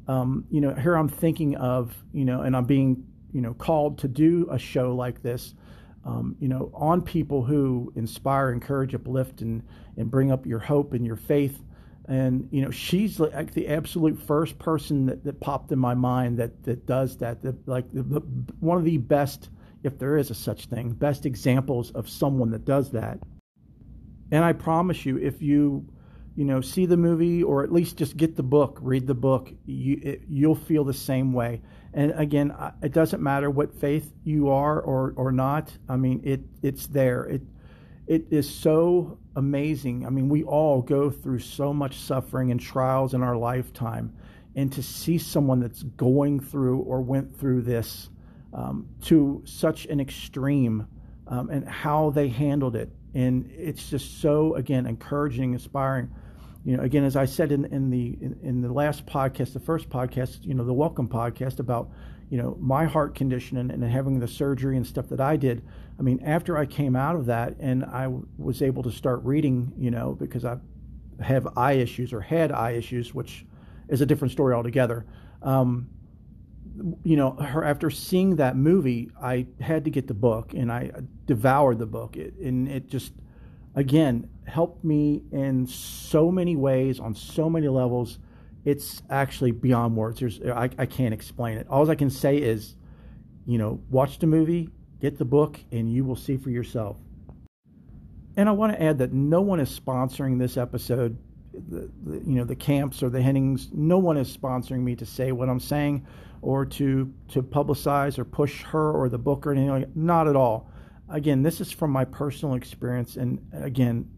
um, 0.07 0.45
you 0.51 0.61
know, 0.61 0.73
here 0.73 0.95
I'm 0.95 1.09
thinking 1.09 1.55
of 1.55 1.95
you 2.13 2.25
know, 2.25 2.41
and 2.41 2.55
I'm 2.55 2.65
being 2.65 3.05
you 3.35 3.41
know, 3.41 3.53
called 3.53 3.97
to 3.97 4.07
do 4.07 4.47
a 4.49 4.57
show 4.57 4.95
like 4.95 5.21
this, 5.21 5.53
um, 6.05 6.37
you 6.39 6.47
know, 6.47 6.71
on 6.73 7.01
people 7.01 7.43
who 7.43 7.91
inspire, 7.93 8.49
encourage, 8.49 8.95
uplift, 8.95 9.41
and 9.41 9.61
and 9.97 10.09
bring 10.09 10.31
up 10.31 10.45
your 10.45 10.59
hope 10.59 10.93
and 10.93 11.05
your 11.05 11.17
faith. 11.17 11.61
And 12.07 12.47
you 12.49 12.61
know, 12.61 12.71
she's 12.71 13.19
like 13.19 13.53
the 13.53 13.67
absolute 13.67 14.17
first 14.21 14.57
person 14.57 15.07
that, 15.07 15.25
that 15.25 15.41
popped 15.41 15.73
in 15.73 15.79
my 15.79 15.95
mind 15.95 16.37
that 16.37 16.63
that 16.63 16.85
does 16.85 17.17
that. 17.17 17.41
That 17.41 17.67
like 17.67 17.91
the, 17.91 18.03
the, 18.03 18.19
one 18.61 18.77
of 18.77 18.85
the 18.85 18.99
best, 18.99 19.49
if 19.83 19.99
there 19.99 20.15
is 20.15 20.29
a 20.29 20.35
such 20.35 20.67
thing, 20.67 20.91
best 20.91 21.25
examples 21.25 21.91
of 21.91 22.07
someone 22.07 22.51
that 22.51 22.63
does 22.63 22.91
that. 22.91 23.19
And 24.31 24.43
I 24.43 24.53
promise 24.53 25.05
you, 25.05 25.17
if 25.17 25.41
you 25.41 25.87
you 26.35 26.43
know, 26.43 26.59
see 26.59 26.85
the 26.85 26.97
movie 26.97 27.43
or 27.43 27.63
at 27.63 27.71
least 27.71 27.97
just 27.97 28.17
get 28.17 28.35
the 28.35 28.43
book, 28.43 28.77
read 28.81 29.07
the 29.07 29.13
book. 29.13 29.51
You 29.65 29.99
it, 30.03 30.21
you'll 30.27 30.55
feel 30.55 30.83
the 30.83 30.93
same 30.93 31.31
way. 31.31 31.61
And 31.93 32.11
again, 32.11 32.53
it 32.81 32.91
doesn't 32.91 33.23
matter 33.23 33.49
what 33.49 33.73
faith 33.73 34.11
you 34.23 34.49
are 34.49 34.81
or 34.81 35.13
or 35.15 35.31
not. 35.31 35.71
I 35.87 35.95
mean, 35.95 36.21
it 36.25 36.41
it's 36.61 36.87
there. 36.87 37.23
It 37.23 37.41
it 38.07 38.27
is 38.31 38.53
so 38.53 39.17
amazing. 39.35 40.05
I 40.05 40.09
mean, 40.09 40.27
we 40.27 40.43
all 40.43 40.81
go 40.81 41.09
through 41.09 41.39
so 41.39 41.73
much 41.73 41.97
suffering 41.99 42.51
and 42.51 42.59
trials 42.59 43.13
in 43.13 43.23
our 43.23 43.37
lifetime, 43.37 44.13
and 44.55 44.71
to 44.73 44.83
see 44.83 45.17
someone 45.17 45.61
that's 45.61 45.83
going 45.83 46.41
through 46.41 46.79
or 46.79 47.01
went 47.01 47.35
through 47.37 47.61
this 47.61 48.09
um, 48.53 48.87
to 49.03 49.41
such 49.45 49.85
an 49.85 50.01
extreme 50.01 50.85
um, 51.27 51.49
and 51.49 51.67
how 51.67 52.09
they 52.09 52.27
handled 52.27 52.75
it, 52.75 52.89
and 53.15 53.49
it's 53.51 53.89
just 53.89 54.21
so 54.21 54.53
again 54.55 54.85
encouraging, 54.85 55.53
inspiring 55.53 56.11
you 56.65 56.75
know, 56.75 56.83
again, 56.83 57.03
as 57.03 57.15
I 57.15 57.25
said 57.25 57.51
in, 57.51 57.65
in 57.65 57.91
the 57.91 58.17
in, 58.19 58.39
in, 58.41 58.61
the 58.61 58.73
last 58.73 59.05
podcast, 59.05 59.53
the 59.53 59.59
first 59.59 59.87
podcast, 59.87 60.43
you 60.43 60.55
know, 60.55 60.65
the 60.65 60.73
welcome 60.73 61.07
podcast 61.07 61.59
about, 61.59 61.91
you 62.31 62.39
know, 62.39 62.57
my 62.59 62.85
heart 62.85 63.13
condition 63.13 63.57
and, 63.57 63.69
and 63.69 63.83
having 63.83 64.19
the 64.19 64.27
surgery 64.27 64.75
and 64.75 64.85
stuff 64.85 65.07
that 65.09 65.21
I 65.21 65.37
did. 65.37 65.63
I 65.99 66.01
mean, 66.01 66.21
after 66.25 66.57
I 66.57 66.65
came 66.65 66.95
out 66.95 67.15
of 67.15 67.27
that 67.27 67.55
and 67.59 67.85
I 67.85 68.05
w- 68.05 68.27
was 68.39 68.63
able 68.63 68.81
to 68.81 68.91
start 68.91 69.23
reading, 69.23 69.73
you 69.77 69.91
know, 69.91 70.13
because 70.13 70.43
I 70.43 70.57
have 71.21 71.47
eye 71.55 71.73
issues 71.73 72.11
or 72.11 72.21
had 72.21 72.51
eye 72.51 72.71
issues, 72.71 73.13
which 73.13 73.45
is 73.87 74.01
a 74.01 74.05
different 74.07 74.31
story 74.31 74.55
altogether. 74.55 75.05
Um, 75.43 75.87
you 77.03 77.15
know, 77.15 77.31
her 77.31 77.63
after 77.63 77.89
seeing 77.89 78.35
that 78.37 78.55
movie, 78.55 79.09
I 79.21 79.47
had 79.59 79.85
to 79.85 79.89
get 79.89 80.07
the 80.07 80.13
book 80.13 80.53
and 80.53 80.71
I 80.71 80.91
devoured 81.25 81.79
the 81.79 81.85
book. 81.85 82.17
It, 82.17 82.33
and 82.35 82.67
it 82.67 82.87
just 82.87 83.13
again, 83.75 84.29
helped 84.45 84.83
me 84.83 85.23
in 85.31 85.67
so 85.67 86.31
many 86.31 86.55
ways 86.55 86.99
on 86.99 87.13
so 87.13 87.49
many 87.49 87.67
levels. 87.67 88.19
It's 88.63 89.03
actually 89.09 89.51
beyond 89.51 89.95
words. 89.95 90.19
There's, 90.19 90.41
I, 90.41 90.69
I 90.77 90.85
can't 90.85 91.13
explain 91.13 91.57
it. 91.57 91.67
All 91.69 91.89
I 91.89 91.95
can 91.95 92.09
say 92.09 92.37
is, 92.37 92.75
you 93.45 93.57
know, 93.57 93.81
watch 93.91 94.17
the 94.17 94.27
movie, 94.27 94.69
get 94.99 95.17
the 95.17 95.25
book, 95.25 95.59
and 95.71 95.91
you 95.91 96.03
will 96.03 96.15
see 96.15 96.37
for 96.37 96.49
yourself. 96.49 96.97
And 98.37 98.49
I 98.49 98.53
want 98.53 98.73
to 98.73 98.81
add 98.81 98.97
that 98.99 99.13
no 99.13 99.41
one 99.41 99.59
is 99.59 99.79
sponsoring 99.79 100.39
this 100.39 100.57
episode. 100.57 101.17
The, 101.69 101.91
the, 102.03 102.17
you 102.25 102.35
know 102.35 102.43
the 102.43 102.55
camps 102.55 103.01
or 103.03 103.09
the 103.09 103.21
Hennings. 103.21 103.69
No 103.73 103.97
one 103.97 104.17
is 104.17 104.35
sponsoring 104.35 104.81
me 104.81 104.95
to 104.95 105.05
say 105.05 105.31
what 105.31 105.49
I'm 105.49 105.59
saying, 105.59 106.05
or 106.41 106.65
to 106.65 107.13
to 107.29 107.43
publicize 107.43 108.17
or 108.19 108.25
push 108.25 108.61
her 108.63 108.91
or 108.91 109.09
the 109.09 109.17
book 109.17 109.45
or 109.47 109.51
anything. 109.51 109.69
Like, 109.69 109.95
not 109.95 110.27
at 110.27 110.35
all 110.35 110.69
again, 111.09 111.43
this 111.43 111.61
is 111.61 111.71
from 111.71 111.91
my 111.91 112.05
personal 112.05 112.55
experience. 112.55 113.17
And 113.17 113.39
again, 113.53 114.09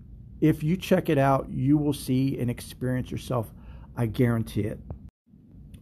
if 0.42 0.64
you 0.64 0.78
check 0.78 1.10
it 1.10 1.18
out, 1.18 1.50
you 1.50 1.78
will 1.78 1.94
see 1.94 2.40
and 2.40 2.50
experience 2.50 3.12
yourself. 3.12 3.52
I 3.96 4.06
guarantee 4.06 4.62
it. 4.62 4.80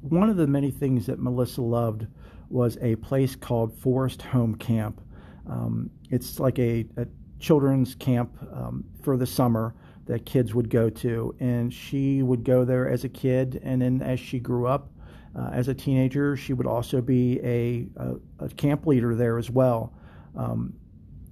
One 0.02 0.30
of 0.30 0.38
the 0.38 0.48
many 0.48 0.72
things 0.72 1.06
that 1.08 1.20
Melissa 1.20 1.62
loved 1.62 2.08
was 2.50 2.78
a 2.82 2.96
place 2.98 3.36
called 3.36 3.78
Forest 3.78 4.22
Home 4.22 4.56
Camp. 4.56 5.02
Um, 5.50 5.90
it's 6.12 6.40
like 6.40 6.58
a, 6.60 6.86
a 6.98 7.08
children's 7.40 7.96
camp 7.96 8.38
um, 8.54 8.86
for 9.02 9.18
the 9.18 9.26
summer 9.26 9.76
that 10.06 10.26
kids 10.26 10.54
would 10.54 10.70
go 10.70 10.90
to. 10.90 11.36
And 11.40 11.74
she 11.74 12.22
would 12.22 12.44
go 12.44 12.66
there 12.66 12.90
as 12.90 13.04
a 13.04 13.10
kid. 13.10 13.62
And 13.64 13.82
then 13.82 14.02
as 14.02 14.20
she 14.20 14.40
grew 14.40 14.68
up, 14.68 14.90
uh, 15.36 15.50
as 15.52 15.68
a 15.68 15.74
teenager, 15.74 16.38
she 16.38 16.54
would 16.54 16.68
also 16.68 17.02
be 17.02 17.40
a, 17.44 17.88
a, 17.98 18.46
a 18.46 18.50
camp 18.50 18.88
leader 18.88 19.16
there 19.16 19.38
as 19.38 19.50
well. 19.50 19.94
Um, 20.36 20.74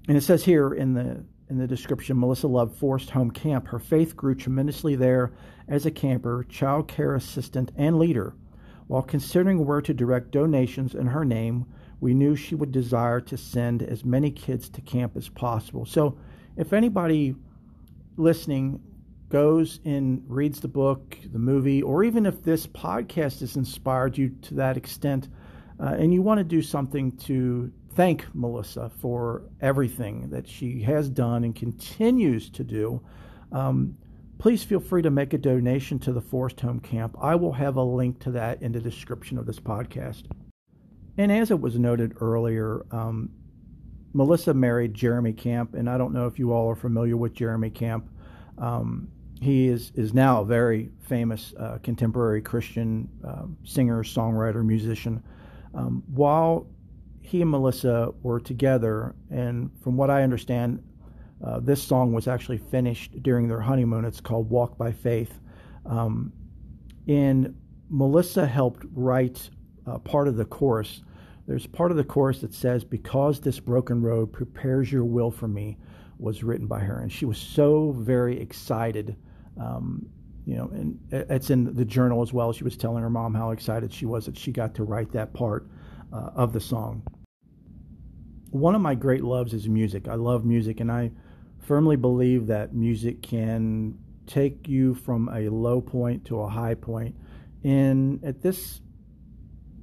and 0.08 0.18
it 0.18 0.22
says 0.22 0.44
here 0.44 0.74
in 0.74 0.94
the 0.94 1.24
in 1.50 1.58
the 1.58 1.68
description, 1.68 2.20
Melissa 2.20 2.48
loved 2.48 2.76
Forest 2.76 3.12
Home 3.12 3.30
Camp. 3.30 3.68
Her 3.68 3.78
faith 3.78 4.16
grew 4.16 4.34
tremendously 4.34 4.96
there 4.96 5.34
as 5.68 5.86
a 5.86 5.92
camper, 5.92 6.46
child 6.50 6.88
care 6.88 7.16
assistant, 7.16 7.72
and 7.76 8.00
leader. 8.00 8.34
While 8.88 9.04
considering 9.04 9.66
where 9.66 9.82
to 9.82 9.94
direct 9.94 10.32
donations 10.32 10.96
in 10.96 11.08
her 11.08 11.24
name, 11.24 11.66
we 12.00 12.14
knew 12.14 12.36
she 12.36 12.56
would 12.56 12.72
desire 12.72 13.22
to 13.22 13.38
send 13.38 13.84
as 13.84 14.04
many 14.04 14.32
kids 14.32 14.68
to 14.70 14.82
camp 14.82 15.16
as 15.16 15.30
possible. 15.30 15.86
So, 15.86 16.18
if 16.58 16.74
anybody 16.74 17.36
listening 18.18 18.82
goes 19.30 19.80
and 19.84 20.24
reads 20.28 20.60
the 20.60 20.68
book, 20.68 21.18
the 21.32 21.40
movie, 21.40 21.82
or 21.82 22.04
even 22.04 22.26
if 22.26 22.44
this 22.44 22.68
podcast 22.68 23.40
has 23.40 23.56
inspired 23.56 24.18
you 24.18 24.30
to 24.44 24.54
that 24.54 24.78
extent, 24.78 25.28
uh, 25.80 25.96
and 25.98 26.14
you 26.14 26.22
want 26.22 26.38
to 26.38 26.44
do 26.44 26.62
something 26.62 27.12
to 27.18 27.72
thank 27.96 28.26
Melissa 28.36 28.92
for 29.02 29.44
everything 29.60 30.30
that 30.30 30.48
she 30.48 30.82
has 30.84 31.10
done 31.10 31.44
and 31.44 31.56
continues 31.56 32.50
to 32.52 32.64
do. 32.64 33.02
Um, 33.52 33.98
please 34.38 34.64
feel 34.64 34.80
free 34.80 35.02
to 35.02 35.10
make 35.10 35.34
a 35.34 35.38
donation 35.38 36.00
to 36.00 36.12
the 36.12 36.22
Forest 36.22 36.62
Home 36.62 36.80
Camp. 36.80 37.16
I 37.20 37.36
will 37.36 37.54
have 37.54 37.76
a 37.76 37.84
link 37.84 38.20
to 38.22 38.32
that 38.32 38.62
in 38.62 38.72
the 38.72 38.80
description 38.80 39.38
of 39.38 39.46
this 39.46 39.60
podcast. 39.60 40.26
And 41.18 41.32
as 41.32 41.52
it 41.52 41.60
was 41.60 41.78
noted 41.78 42.18
earlier, 42.20 42.86
um, 42.92 43.30
Melissa 44.14 44.54
married 44.54 44.94
Jeremy 44.94 45.34
Camp, 45.34 45.74
and 45.74 45.90
I 45.90 45.98
don't 45.98 46.14
know 46.14 46.28
if 46.28 46.38
you 46.38 46.54
all 46.54 46.70
are 46.70 46.76
familiar 46.76 47.18
with 47.18 47.34
Jeremy 47.34 47.70
Camp. 47.70 48.10
Um, 48.58 49.10
he 49.42 49.68
is, 49.68 49.92
is 49.96 50.14
now 50.14 50.42
a 50.42 50.46
very 50.46 50.90
famous 51.02 51.54
uh, 51.60 51.80
contemporary 51.84 52.42
Christian 52.42 53.10
uh, 53.28 53.44
singer, 53.64 54.04
songwriter, 54.04 54.64
musician. 54.64 55.22
Um, 55.74 56.04
while 56.08 56.68
he 57.22 57.42
and 57.42 57.50
Melissa 57.50 58.14
were 58.22 58.40
together, 58.40 59.16
and 59.32 59.72
from 59.82 59.98
what 59.98 60.10
I 60.10 60.24
understand, 60.24 60.84
uh, 61.44 61.60
this 61.60 61.84
song 61.84 62.14
was 62.14 62.28
actually 62.28 62.60
finished 62.60 63.22
during 63.24 63.48
their 63.48 63.60
honeymoon. 63.60 64.06
It's 64.06 64.22
called 64.22 64.50
Walk 64.50 64.78
by 64.78 64.92
Faith. 64.92 65.40
Um, 65.86 66.32
and 67.08 67.56
Melissa 67.90 68.46
helped 68.46 68.86
write 68.94 69.50
uh, 69.86 69.98
part 70.00 70.28
of 70.28 70.38
the 70.38 70.46
chorus. 70.46 71.02
There's 71.48 71.68
part 71.68 71.92
of 71.92 71.98
the 71.98 72.04
chorus 72.04 72.42
that 72.42 72.54
says, 72.54 72.84
Because 72.84 73.40
this 73.40 73.60
broken 73.60 74.02
road 74.02 74.32
prepares 74.32 74.92
your 74.92 75.04
will 75.04 75.32
for 75.32 75.48
me, 75.48 75.78
was 76.18 76.44
written 76.44 76.68
by 76.68 76.80
her. 76.80 77.00
And 77.00 77.12
she 77.12 77.26
was 77.26 77.38
so 77.38 77.92
very 77.92 78.40
excited. 78.40 79.16
Um, 79.60 80.10
you 80.46 80.56
know, 80.56 80.70
and 80.74 81.00
it's 81.12 81.50
in 81.50 81.74
the 81.74 81.86
journal 81.86 82.22
as 82.22 82.34
well. 82.34 82.52
She 82.52 82.64
was 82.64 82.78
telling 82.78 83.02
her 83.04 83.10
mom 83.10 83.34
how 83.34 83.52
excited 83.52 83.94
she 83.94 84.06
was 84.06 84.26
that 84.26 84.38
she 84.38 84.52
got 84.52 84.76
to 84.76 84.84
write 84.84 85.12
that 85.14 85.34
part 85.34 85.68
uh, 86.12 86.32
of 86.36 86.54
the 86.54 86.60
song. 86.60 87.04
One 88.52 88.76
of 88.76 88.82
my 88.82 88.94
great 88.96 89.24
loves 89.24 89.54
is 89.54 89.68
music. 89.68 90.08
I 90.08 90.16
love 90.16 90.46
music, 90.46 90.80
and 90.80 90.92
I 90.92 91.12
firmly 91.60 91.96
believe 91.96 92.48
that 92.48 92.74
music 92.74 93.22
can 93.22 93.98
take 94.28 94.68
you 94.68 94.94
from 94.94 95.30
a 95.30 95.50
low 95.50 95.82
point 95.82 96.26
to 96.26 96.42
a 96.42 96.50
high 96.50 96.76
point. 96.76 97.16
And 97.64 98.24
at 98.24 98.42
this 98.42 98.82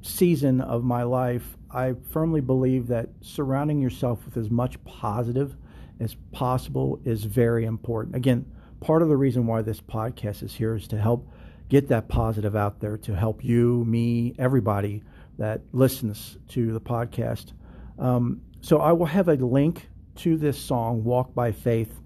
season 0.02 0.60
of 0.60 0.84
my 0.84 1.02
life, 1.02 1.56
I 1.70 1.94
firmly 2.10 2.40
believe 2.40 2.88
that 2.88 3.10
surrounding 3.20 3.80
yourself 3.80 4.24
with 4.24 4.36
as 4.36 4.50
much 4.50 4.82
positive 4.84 5.56
as 6.00 6.16
possible 6.32 7.00
is 7.04 7.24
very 7.24 7.64
important. 7.64 8.16
Again, 8.16 8.44
part 8.80 9.02
of 9.02 9.08
the 9.08 9.16
reason 9.16 9.46
why 9.46 9.62
this 9.62 9.80
podcast 9.80 10.42
is 10.42 10.54
here 10.54 10.74
is 10.74 10.88
to 10.88 10.98
help 10.98 11.28
get 11.68 11.88
that 11.88 12.08
positive 12.08 12.56
out 12.56 12.80
there, 12.80 12.96
to 12.98 13.14
help 13.14 13.44
you, 13.44 13.84
me, 13.84 14.34
everybody 14.38 15.02
that 15.38 15.60
listens 15.72 16.38
to 16.48 16.72
the 16.72 16.80
podcast. 16.80 17.52
Um, 17.98 18.40
so 18.60 18.78
I 18.78 18.92
will 18.92 19.06
have 19.06 19.28
a 19.28 19.34
link 19.34 19.88
to 20.16 20.36
this 20.36 20.58
song, 20.58 21.04
Walk 21.04 21.34
by 21.34 21.52
Faith, 21.52 22.00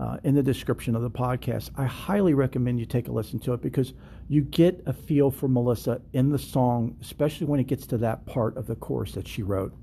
uh, 0.00 0.16
in 0.24 0.34
the 0.34 0.42
description 0.42 0.96
of 0.96 1.02
the 1.02 1.10
podcast. 1.10 1.70
I 1.76 1.84
highly 1.84 2.32
recommend 2.32 2.80
you 2.80 2.86
take 2.86 3.08
a 3.08 3.12
listen 3.12 3.38
to 3.40 3.52
it 3.52 3.60
because 3.60 3.92
you 4.28 4.40
get 4.40 4.82
a 4.86 4.94
feel 4.94 5.30
for 5.30 5.46
Melissa 5.46 6.00
in 6.14 6.30
the 6.30 6.38
song, 6.38 6.96
especially 7.02 7.46
when 7.46 7.60
it 7.60 7.66
gets 7.66 7.86
to 7.88 7.98
that 7.98 8.24
part 8.24 8.56
of 8.56 8.66
the 8.66 8.76
chorus 8.76 9.12
that 9.12 9.28
she 9.28 9.42
wrote. 9.42 9.74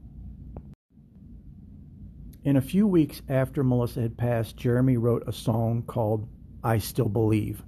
In 2.44 2.58
a 2.58 2.62
few 2.62 2.88
weeks 2.88 3.22
after 3.30 3.64
Melissa 3.64 4.02
had 4.02 4.18
passed, 4.18 4.58
Jeremy 4.58 4.98
wrote 4.98 5.24
a 5.28 5.34
song 5.34 5.84
called 5.84 6.28
I 6.64 6.80
Still 6.80 7.10
Believe. 7.10 7.62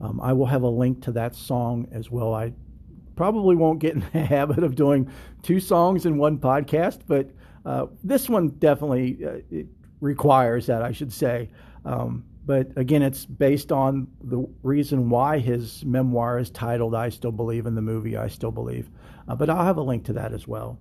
Um, 0.00 0.20
I 0.22 0.32
will 0.32 0.46
have 0.46 0.62
a 0.62 0.68
link 0.68 1.02
to 1.02 1.12
that 1.12 1.34
song 1.34 1.86
as 1.92 2.10
well. 2.10 2.32
I 2.32 2.54
probably 3.14 3.56
won't 3.56 3.80
get 3.80 3.94
in 3.94 4.00
the 4.12 4.20
habit 4.24 4.64
of 4.64 4.74
doing 4.74 5.10
two 5.42 5.60
songs 5.60 6.06
in 6.06 6.16
one 6.16 6.38
podcast, 6.38 7.00
but 7.06 7.28
uh, 7.66 7.86
this 8.02 8.26
one 8.26 8.48
definitely 8.50 9.18
uh, 9.22 9.64
requires 10.00 10.66
that, 10.66 10.80
I 10.80 10.92
should 10.92 11.12
say. 11.12 11.50
Um, 11.84 12.24
but 12.46 12.72
again, 12.76 13.02
it's 13.02 13.26
based 13.26 13.70
on 13.70 14.08
the 14.22 14.48
reason 14.62 15.10
why 15.10 15.38
his 15.38 15.84
memoir 15.84 16.38
is 16.38 16.50
titled 16.50 16.94
I 16.94 17.10
Still 17.10 17.32
Believe 17.32 17.66
in 17.66 17.74
the 17.74 17.82
movie 17.82 18.16
I 18.16 18.28
Still 18.28 18.50
Believe. 18.50 18.90
Uh, 19.28 19.36
but 19.36 19.50
I'll 19.50 19.64
have 19.64 19.76
a 19.76 19.82
link 19.82 20.04
to 20.06 20.14
that 20.14 20.32
as 20.32 20.48
well. 20.48 20.78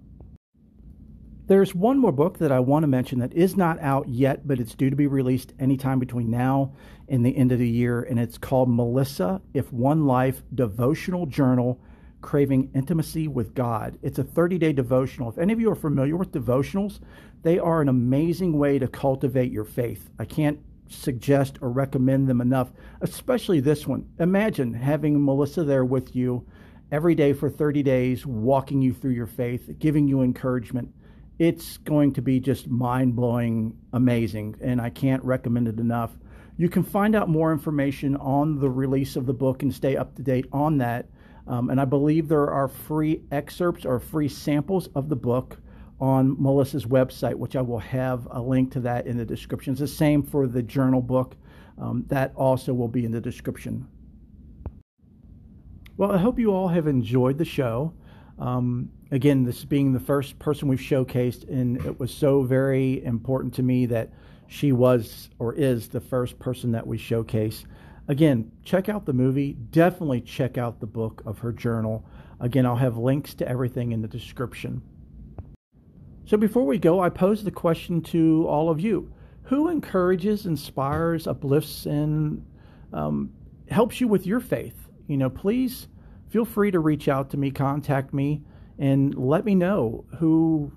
There's 1.50 1.74
one 1.74 1.98
more 1.98 2.12
book 2.12 2.38
that 2.38 2.51
I 2.51 2.60
want 2.60 2.84
to 2.84 2.88
mention 2.88 3.20
that 3.20 3.34
is 3.34 3.58
not 3.58 3.79
out 3.82 4.08
yet, 4.08 4.48
but 4.48 4.60
it's 4.60 4.75
due 4.75 4.91
to 4.91 4.96
be 4.96 5.08
released 5.08 5.53
anytime 5.60 5.98
between 5.98 6.29
now 6.29 6.74
and 7.08 7.25
the 7.25 7.36
end 7.36 7.51
of 7.51 7.58
the 7.58 7.68
year, 7.68 8.03
and 8.03 8.20
it's 8.20 8.38
called 8.38 8.70
Melissa 8.70 9.41
If 9.53 9.74
One 9.74 10.06
Life 10.06 10.44
Devotional 10.53 11.25
Journal 11.25 11.82
Craving 12.22 12.70
Intimacy 12.75 13.27
with 13.27 13.56
God. 13.56 13.98
It's 14.03 14.20
a 14.20 14.24
30 14.24 14.60
day 14.60 14.74
devotional. 14.74 15.29
If 15.29 15.39
any 15.39 15.51
of 15.51 15.60
you 15.60 15.72
are 15.72 15.75
familiar 15.75 16.15
with 16.18 16.32
devotionals, 16.32 17.00
they 17.41 17.58
are 17.58 17.82
an 17.82 17.89
amazing 17.89 18.58
way 18.58 18.77
to 18.77 18.88
cultivate 18.88 19.51
your 19.51 19.65
faith. 19.65 20.10
I 20.20 20.25
can't 20.25 20.60
suggest 20.89 21.58
or 21.62 21.69
recommend 21.69 22.27
them 22.27 22.41
enough, 22.41 22.72
especially 23.01 23.60
this 23.60 23.88
one. 23.88 24.10
Imagine 24.19 24.74
having 24.74 25.24
Melissa 25.24 25.63
there 25.63 25.86
with 25.86 26.15
you 26.15 26.46
every 26.91 27.15
day 27.15 27.34
for 27.34 27.50
30 27.50 27.84
days, 27.84 28.25
walking 28.25 28.81
you 28.81 28.93
through 28.93 29.13
your 29.13 29.27
faith, 29.27 29.69
giving 29.79 30.08
you 30.08 30.22
encouragement 30.22 30.93
it's 31.39 31.77
going 31.77 32.12
to 32.13 32.22
be 32.22 32.41
just 32.41 32.67
mind 32.67 33.15
blowing, 33.15 33.75
amazing, 33.93 34.55
and 34.62 34.81
I 34.81 34.89
can't 34.89 35.24
recommend 35.24 35.69
it 35.69 35.79
enough. 35.79 36.12
You 36.58 36.67
can 36.67 36.84
find 36.84 37.15
out 37.15 37.29
more 37.29 37.53
information 37.53 38.17
on 38.17 38.60
the 38.60 38.69
release 38.69 39.15
of 39.15 39.25
the 39.25 39.34
book 39.34 39.63
and 39.63 39.74
stay 39.74 39.96
up 39.96 40.15
to 40.15 40.22
date 40.22 40.48
on 40.51 40.77
that. 40.79 41.08
Um, 41.48 41.69
and 41.69 41.79
I 41.79 41.86
believe 41.86 42.27
there 42.27 42.51
are 42.51 42.67
free 42.67 43.22
excerpts 43.31 43.86
or 43.86 44.00
free 44.00 44.27
samples 44.27 44.89
of 44.93 45.08
the 45.08 45.15
book 45.15 45.58
on 46.00 46.41
Melissa's 46.41 46.86
website, 46.86 47.36
which 47.36 47.56
I 47.56 47.62
will 47.62 47.79
have 47.79 48.27
a 48.32 48.41
link 48.41 48.72
to 48.74 48.79
that 48.82 49.08
in 49.08 49.18
the 49.18 49.25
description. 49.25 49.74
It's 49.74 49.82
the 49.82 49.88
same 49.88 50.24
for 50.24 50.48
the 50.48 50.63
journal 50.63 51.01
book. 51.01 51.36
Um, 51.77 52.06
that 52.08 52.34
also 52.36 52.74
will 52.74 52.88
be 52.88 53.06
in 53.06 53.12
the 53.12 53.22
description. 53.22 53.88
Well, 55.98 56.12
I 56.12 56.18
hope 56.18 56.39
you 56.39 56.53
all 56.53 56.70
have 56.70 56.88
enjoyed 56.88 57.38
the 57.38 57.46
show. 57.46 57.94
Um, 58.38 58.89
again, 59.12 59.44
this 59.44 59.65
being 59.65 59.91
the 59.91 60.00
first 60.00 60.39
person 60.39 60.70
we've 60.70 60.79
showcased, 60.79 61.50
and 61.50 61.86
it 61.86 62.00
was 62.00 62.13
so 62.13 62.44
very 62.44 63.03
important 63.03 63.53
to 63.56 63.63
me 63.63 63.86
that 63.88 64.10
she 64.48 64.72
was 64.72 65.29
or 65.39 65.53
is 65.53 65.89
the 65.89 66.00
first 66.00 66.39
person 66.39 66.72
that 66.72 66.88
we 66.88 66.98
showcase. 66.98 67.65
Again, 68.08 68.51
check 68.63 68.89
out 68.89 69.06
the 69.06 69.13
movie. 69.13 69.53
Definitely 69.53 70.22
check 70.22 70.58
out 70.58 70.79
the 70.79 70.88
book 70.88 71.22
of 71.25 71.39
her 71.39 71.51
journal. 71.51 72.06
Again, 72.39 72.65
I'll 72.65 72.75
have 72.75 72.98
links 72.98 73.34
to 73.36 73.48
everything 73.48 73.91
in 73.91 74.01
the 74.01 74.08
description. 74.08 74.82
So 76.30 76.38
before 76.38 76.64
we 76.64 76.78
go, 76.78 77.00
I 77.00 77.10
pose 77.10 77.44
the 77.44 77.50
question 77.50 78.02
to 78.02 78.46
all 78.48 78.70
of 78.70 78.80
you 78.80 79.12
Who 79.46 79.70
encourages, 79.70 80.46
inspires, 80.46 81.26
uplifts, 81.26 81.88
and 81.88 82.46
um, 82.94 83.32
helps 83.68 84.00
you 84.00 84.08
with 84.08 84.28
your 84.28 84.40
faith? 84.40 84.76
You 85.08 85.18
know, 85.18 85.32
please 85.32 85.88
feel 86.28 86.46
free 86.46 86.70
to 86.70 86.82
reach 86.82 87.08
out 87.08 87.32
to 87.32 87.38
me, 87.38 87.50
contact 87.50 88.14
me, 88.14 88.44
and 88.78 89.16
let 89.16 89.44
me 89.44 89.56
know 89.56 90.06
who 90.20 90.72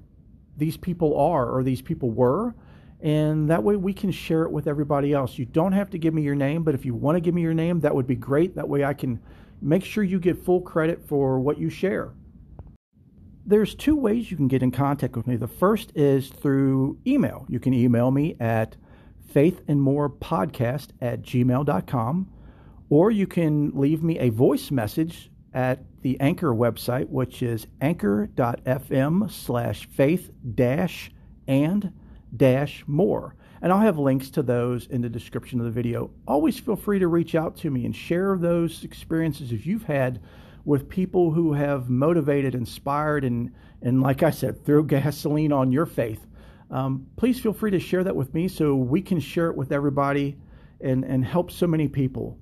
these 0.57 0.79
people 0.79 1.21
are 1.21 1.51
or 1.51 1.63
these 1.63 1.83
people 1.83 2.11
were. 2.11 2.55
And 3.03 3.51
that 3.51 3.63
way 3.63 3.77
we 3.77 3.93
can 3.93 4.11
share 4.11 4.45
it 4.45 4.51
with 4.51 4.67
everybody 4.67 5.13
else. 5.13 5.37
You 5.37 5.45
don't 5.45 5.73
have 5.73 5.91
to 5.91 5.99
give 5.99 6.15
me 6.15 6.23
your 6.23 6.35
name, 6.35 6.63
but 6.63 6.75
if 6.75 6.87
you 6.87 6.95
want 6.95 7.17
to 7.17 7.21
give 7.21 7.35
me 7.35 7.43
your 7.43 7.53
name, 7.53 7.81
that 7.81 7.95
would 7.95 8.07
be 8.07 8.17
great. 8.17 8.55
That 8.55 8.71
way 8.71 8.85
I 8.85 8.95
can 8.95 9.21
make 9.61 9.85
sure 9.85 10.03
you 10.03 10.19
get 10.19 10.43
full 10.43 10.63
credit 10.63 11.07
for 11.07 11.41
what 11.41 11.59
you 11.59 11.69
share. 11.69 12.15
There's 13.45 13.75
two 13.75 13.97
ways 13.97 14.31
you 14.31 14.37
can 14.37 14.49
get 14.49 14.63
in 14.63 14.71
contact 14.71 15.17
with 15.17 15.27
me. 15.27 15.37
The 15.37 15.49
first 15.49 15.93
is 15.97 16.29
through 16.29 16.99
email. 17.07 17.45
You 17.49 17.59
can 17.59 17.75
email 17.75 18.11
me 18.11 18.37
at 18.39 18.77
faithandmorepodcast 19.35 20.89
at 21.01 21.23
gmail.com, 21.23 22.31
or 22.89 23.11
you 23.11 23.27
can 23.27 23.73
leave 23.75 24.03
me 24.03 24.19
a 24.19 24.29
voice 24.29 24.71
message 24.71 25.31
at 25.55 25.85
the 26.03 26.19
Anchor 26.21 26.53
website, 26.53 27.09
which 27.09 27.43
is 27.43 27.67
anchor.fm 27.81 29.31
slash 29.31 29.89
faith 29.89 30.31
dash 30.55 31.11
and 31.49 31.93
dash 32.37 32.85
more. 32.87 33.35
And 33.61 33.73
I'll 33.73 33.81
have 33.81 33.99
links 33.99 34.31
to 34.31 34.43
those 34.43 34.87
in 34.87 35.03
the 35.03 35.09
description 35.09 35.59
of 35.61 35.67
the 35.67 35.71
video. 35.71 36.11
Always 36.27 36.59
feel 36.59 36.77
free 36.77 36.99
to 36.99 37.09
reach 37.09 37.35
out 37.35 37.57
to 37.59 37.71
me 37.71 37.85
and 37.85 37.95
share 37.95 38.37
those 38.37 38.83
experiences 38.85 39.53
if 39.53 39.67
you've 39.67 39.85
had 39.85 40.21
with 40.65 40.89
people 40.89 41.31
who 41.33 41.53
have 41.53 41.91
motivated, 41.91 42.55
inspired, 42.55 43.25
and, 43.25 43.51
and 43.83 44.01
like 44.01 44.23
I 44.23 44.31
said, 44.31 44.65
throw 44.65 44.83
gasoline 44.83 45.53
on 45.53 45.73
your 45.73 45.87
faith. 45.87 46.27
Um, 46.71 47.07
please 47.17 47.39
feel 47.39 47.53
free 47.53 47.71
to 47.71 47.81
share 47.81 48.05
that 48.05 48.17
with 48.17 48.33
me 48.33 48.49
so 48.49 48.75
we 48.75 49.03
can 49.03 49.21
share 49.21 49.49
it 49.51 49.57
with 49.57 49.73
everybody 49.73 50.37
and, 50.81 51.05
and 51.05 51.25
help 51.25 51.51
so 51.51 51.67
many 51.67 51.89
people. 51.89 52.39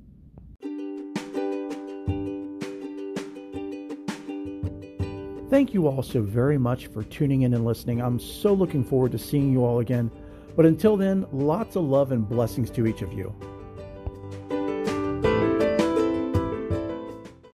Thank 5.50 5.74
you 5.74 5.88
all 5.88 6.02
so 6.02 6.22
very 6.22 6.58
much 6.58 6.86
for 6.86 7.02
tuning 7.02 7.42
in 7.42 7.54
and 7.54 7.64
listening. 7.64 8.00
I'm 8.00 8.20
so 8.20 8.54
looking 8.54 8.84
forward 8.84 9.10
to 9.12 9.18
seeing 9.18 9.50
you 9.50 9.64
all 9.64 9.80
again. 9.80 10.08
But 10.54 10.64
until 10.64 10.96
then, 10.96 11.26
lots 11.32 11.74
of 11.74 11.82
love 11.82 12.12
and 12.12 12.28
blessings 12.28 12.70
to 12.70 12.86
each 12.86 13.02
of 13.02 13.12
you. 13.12 13.34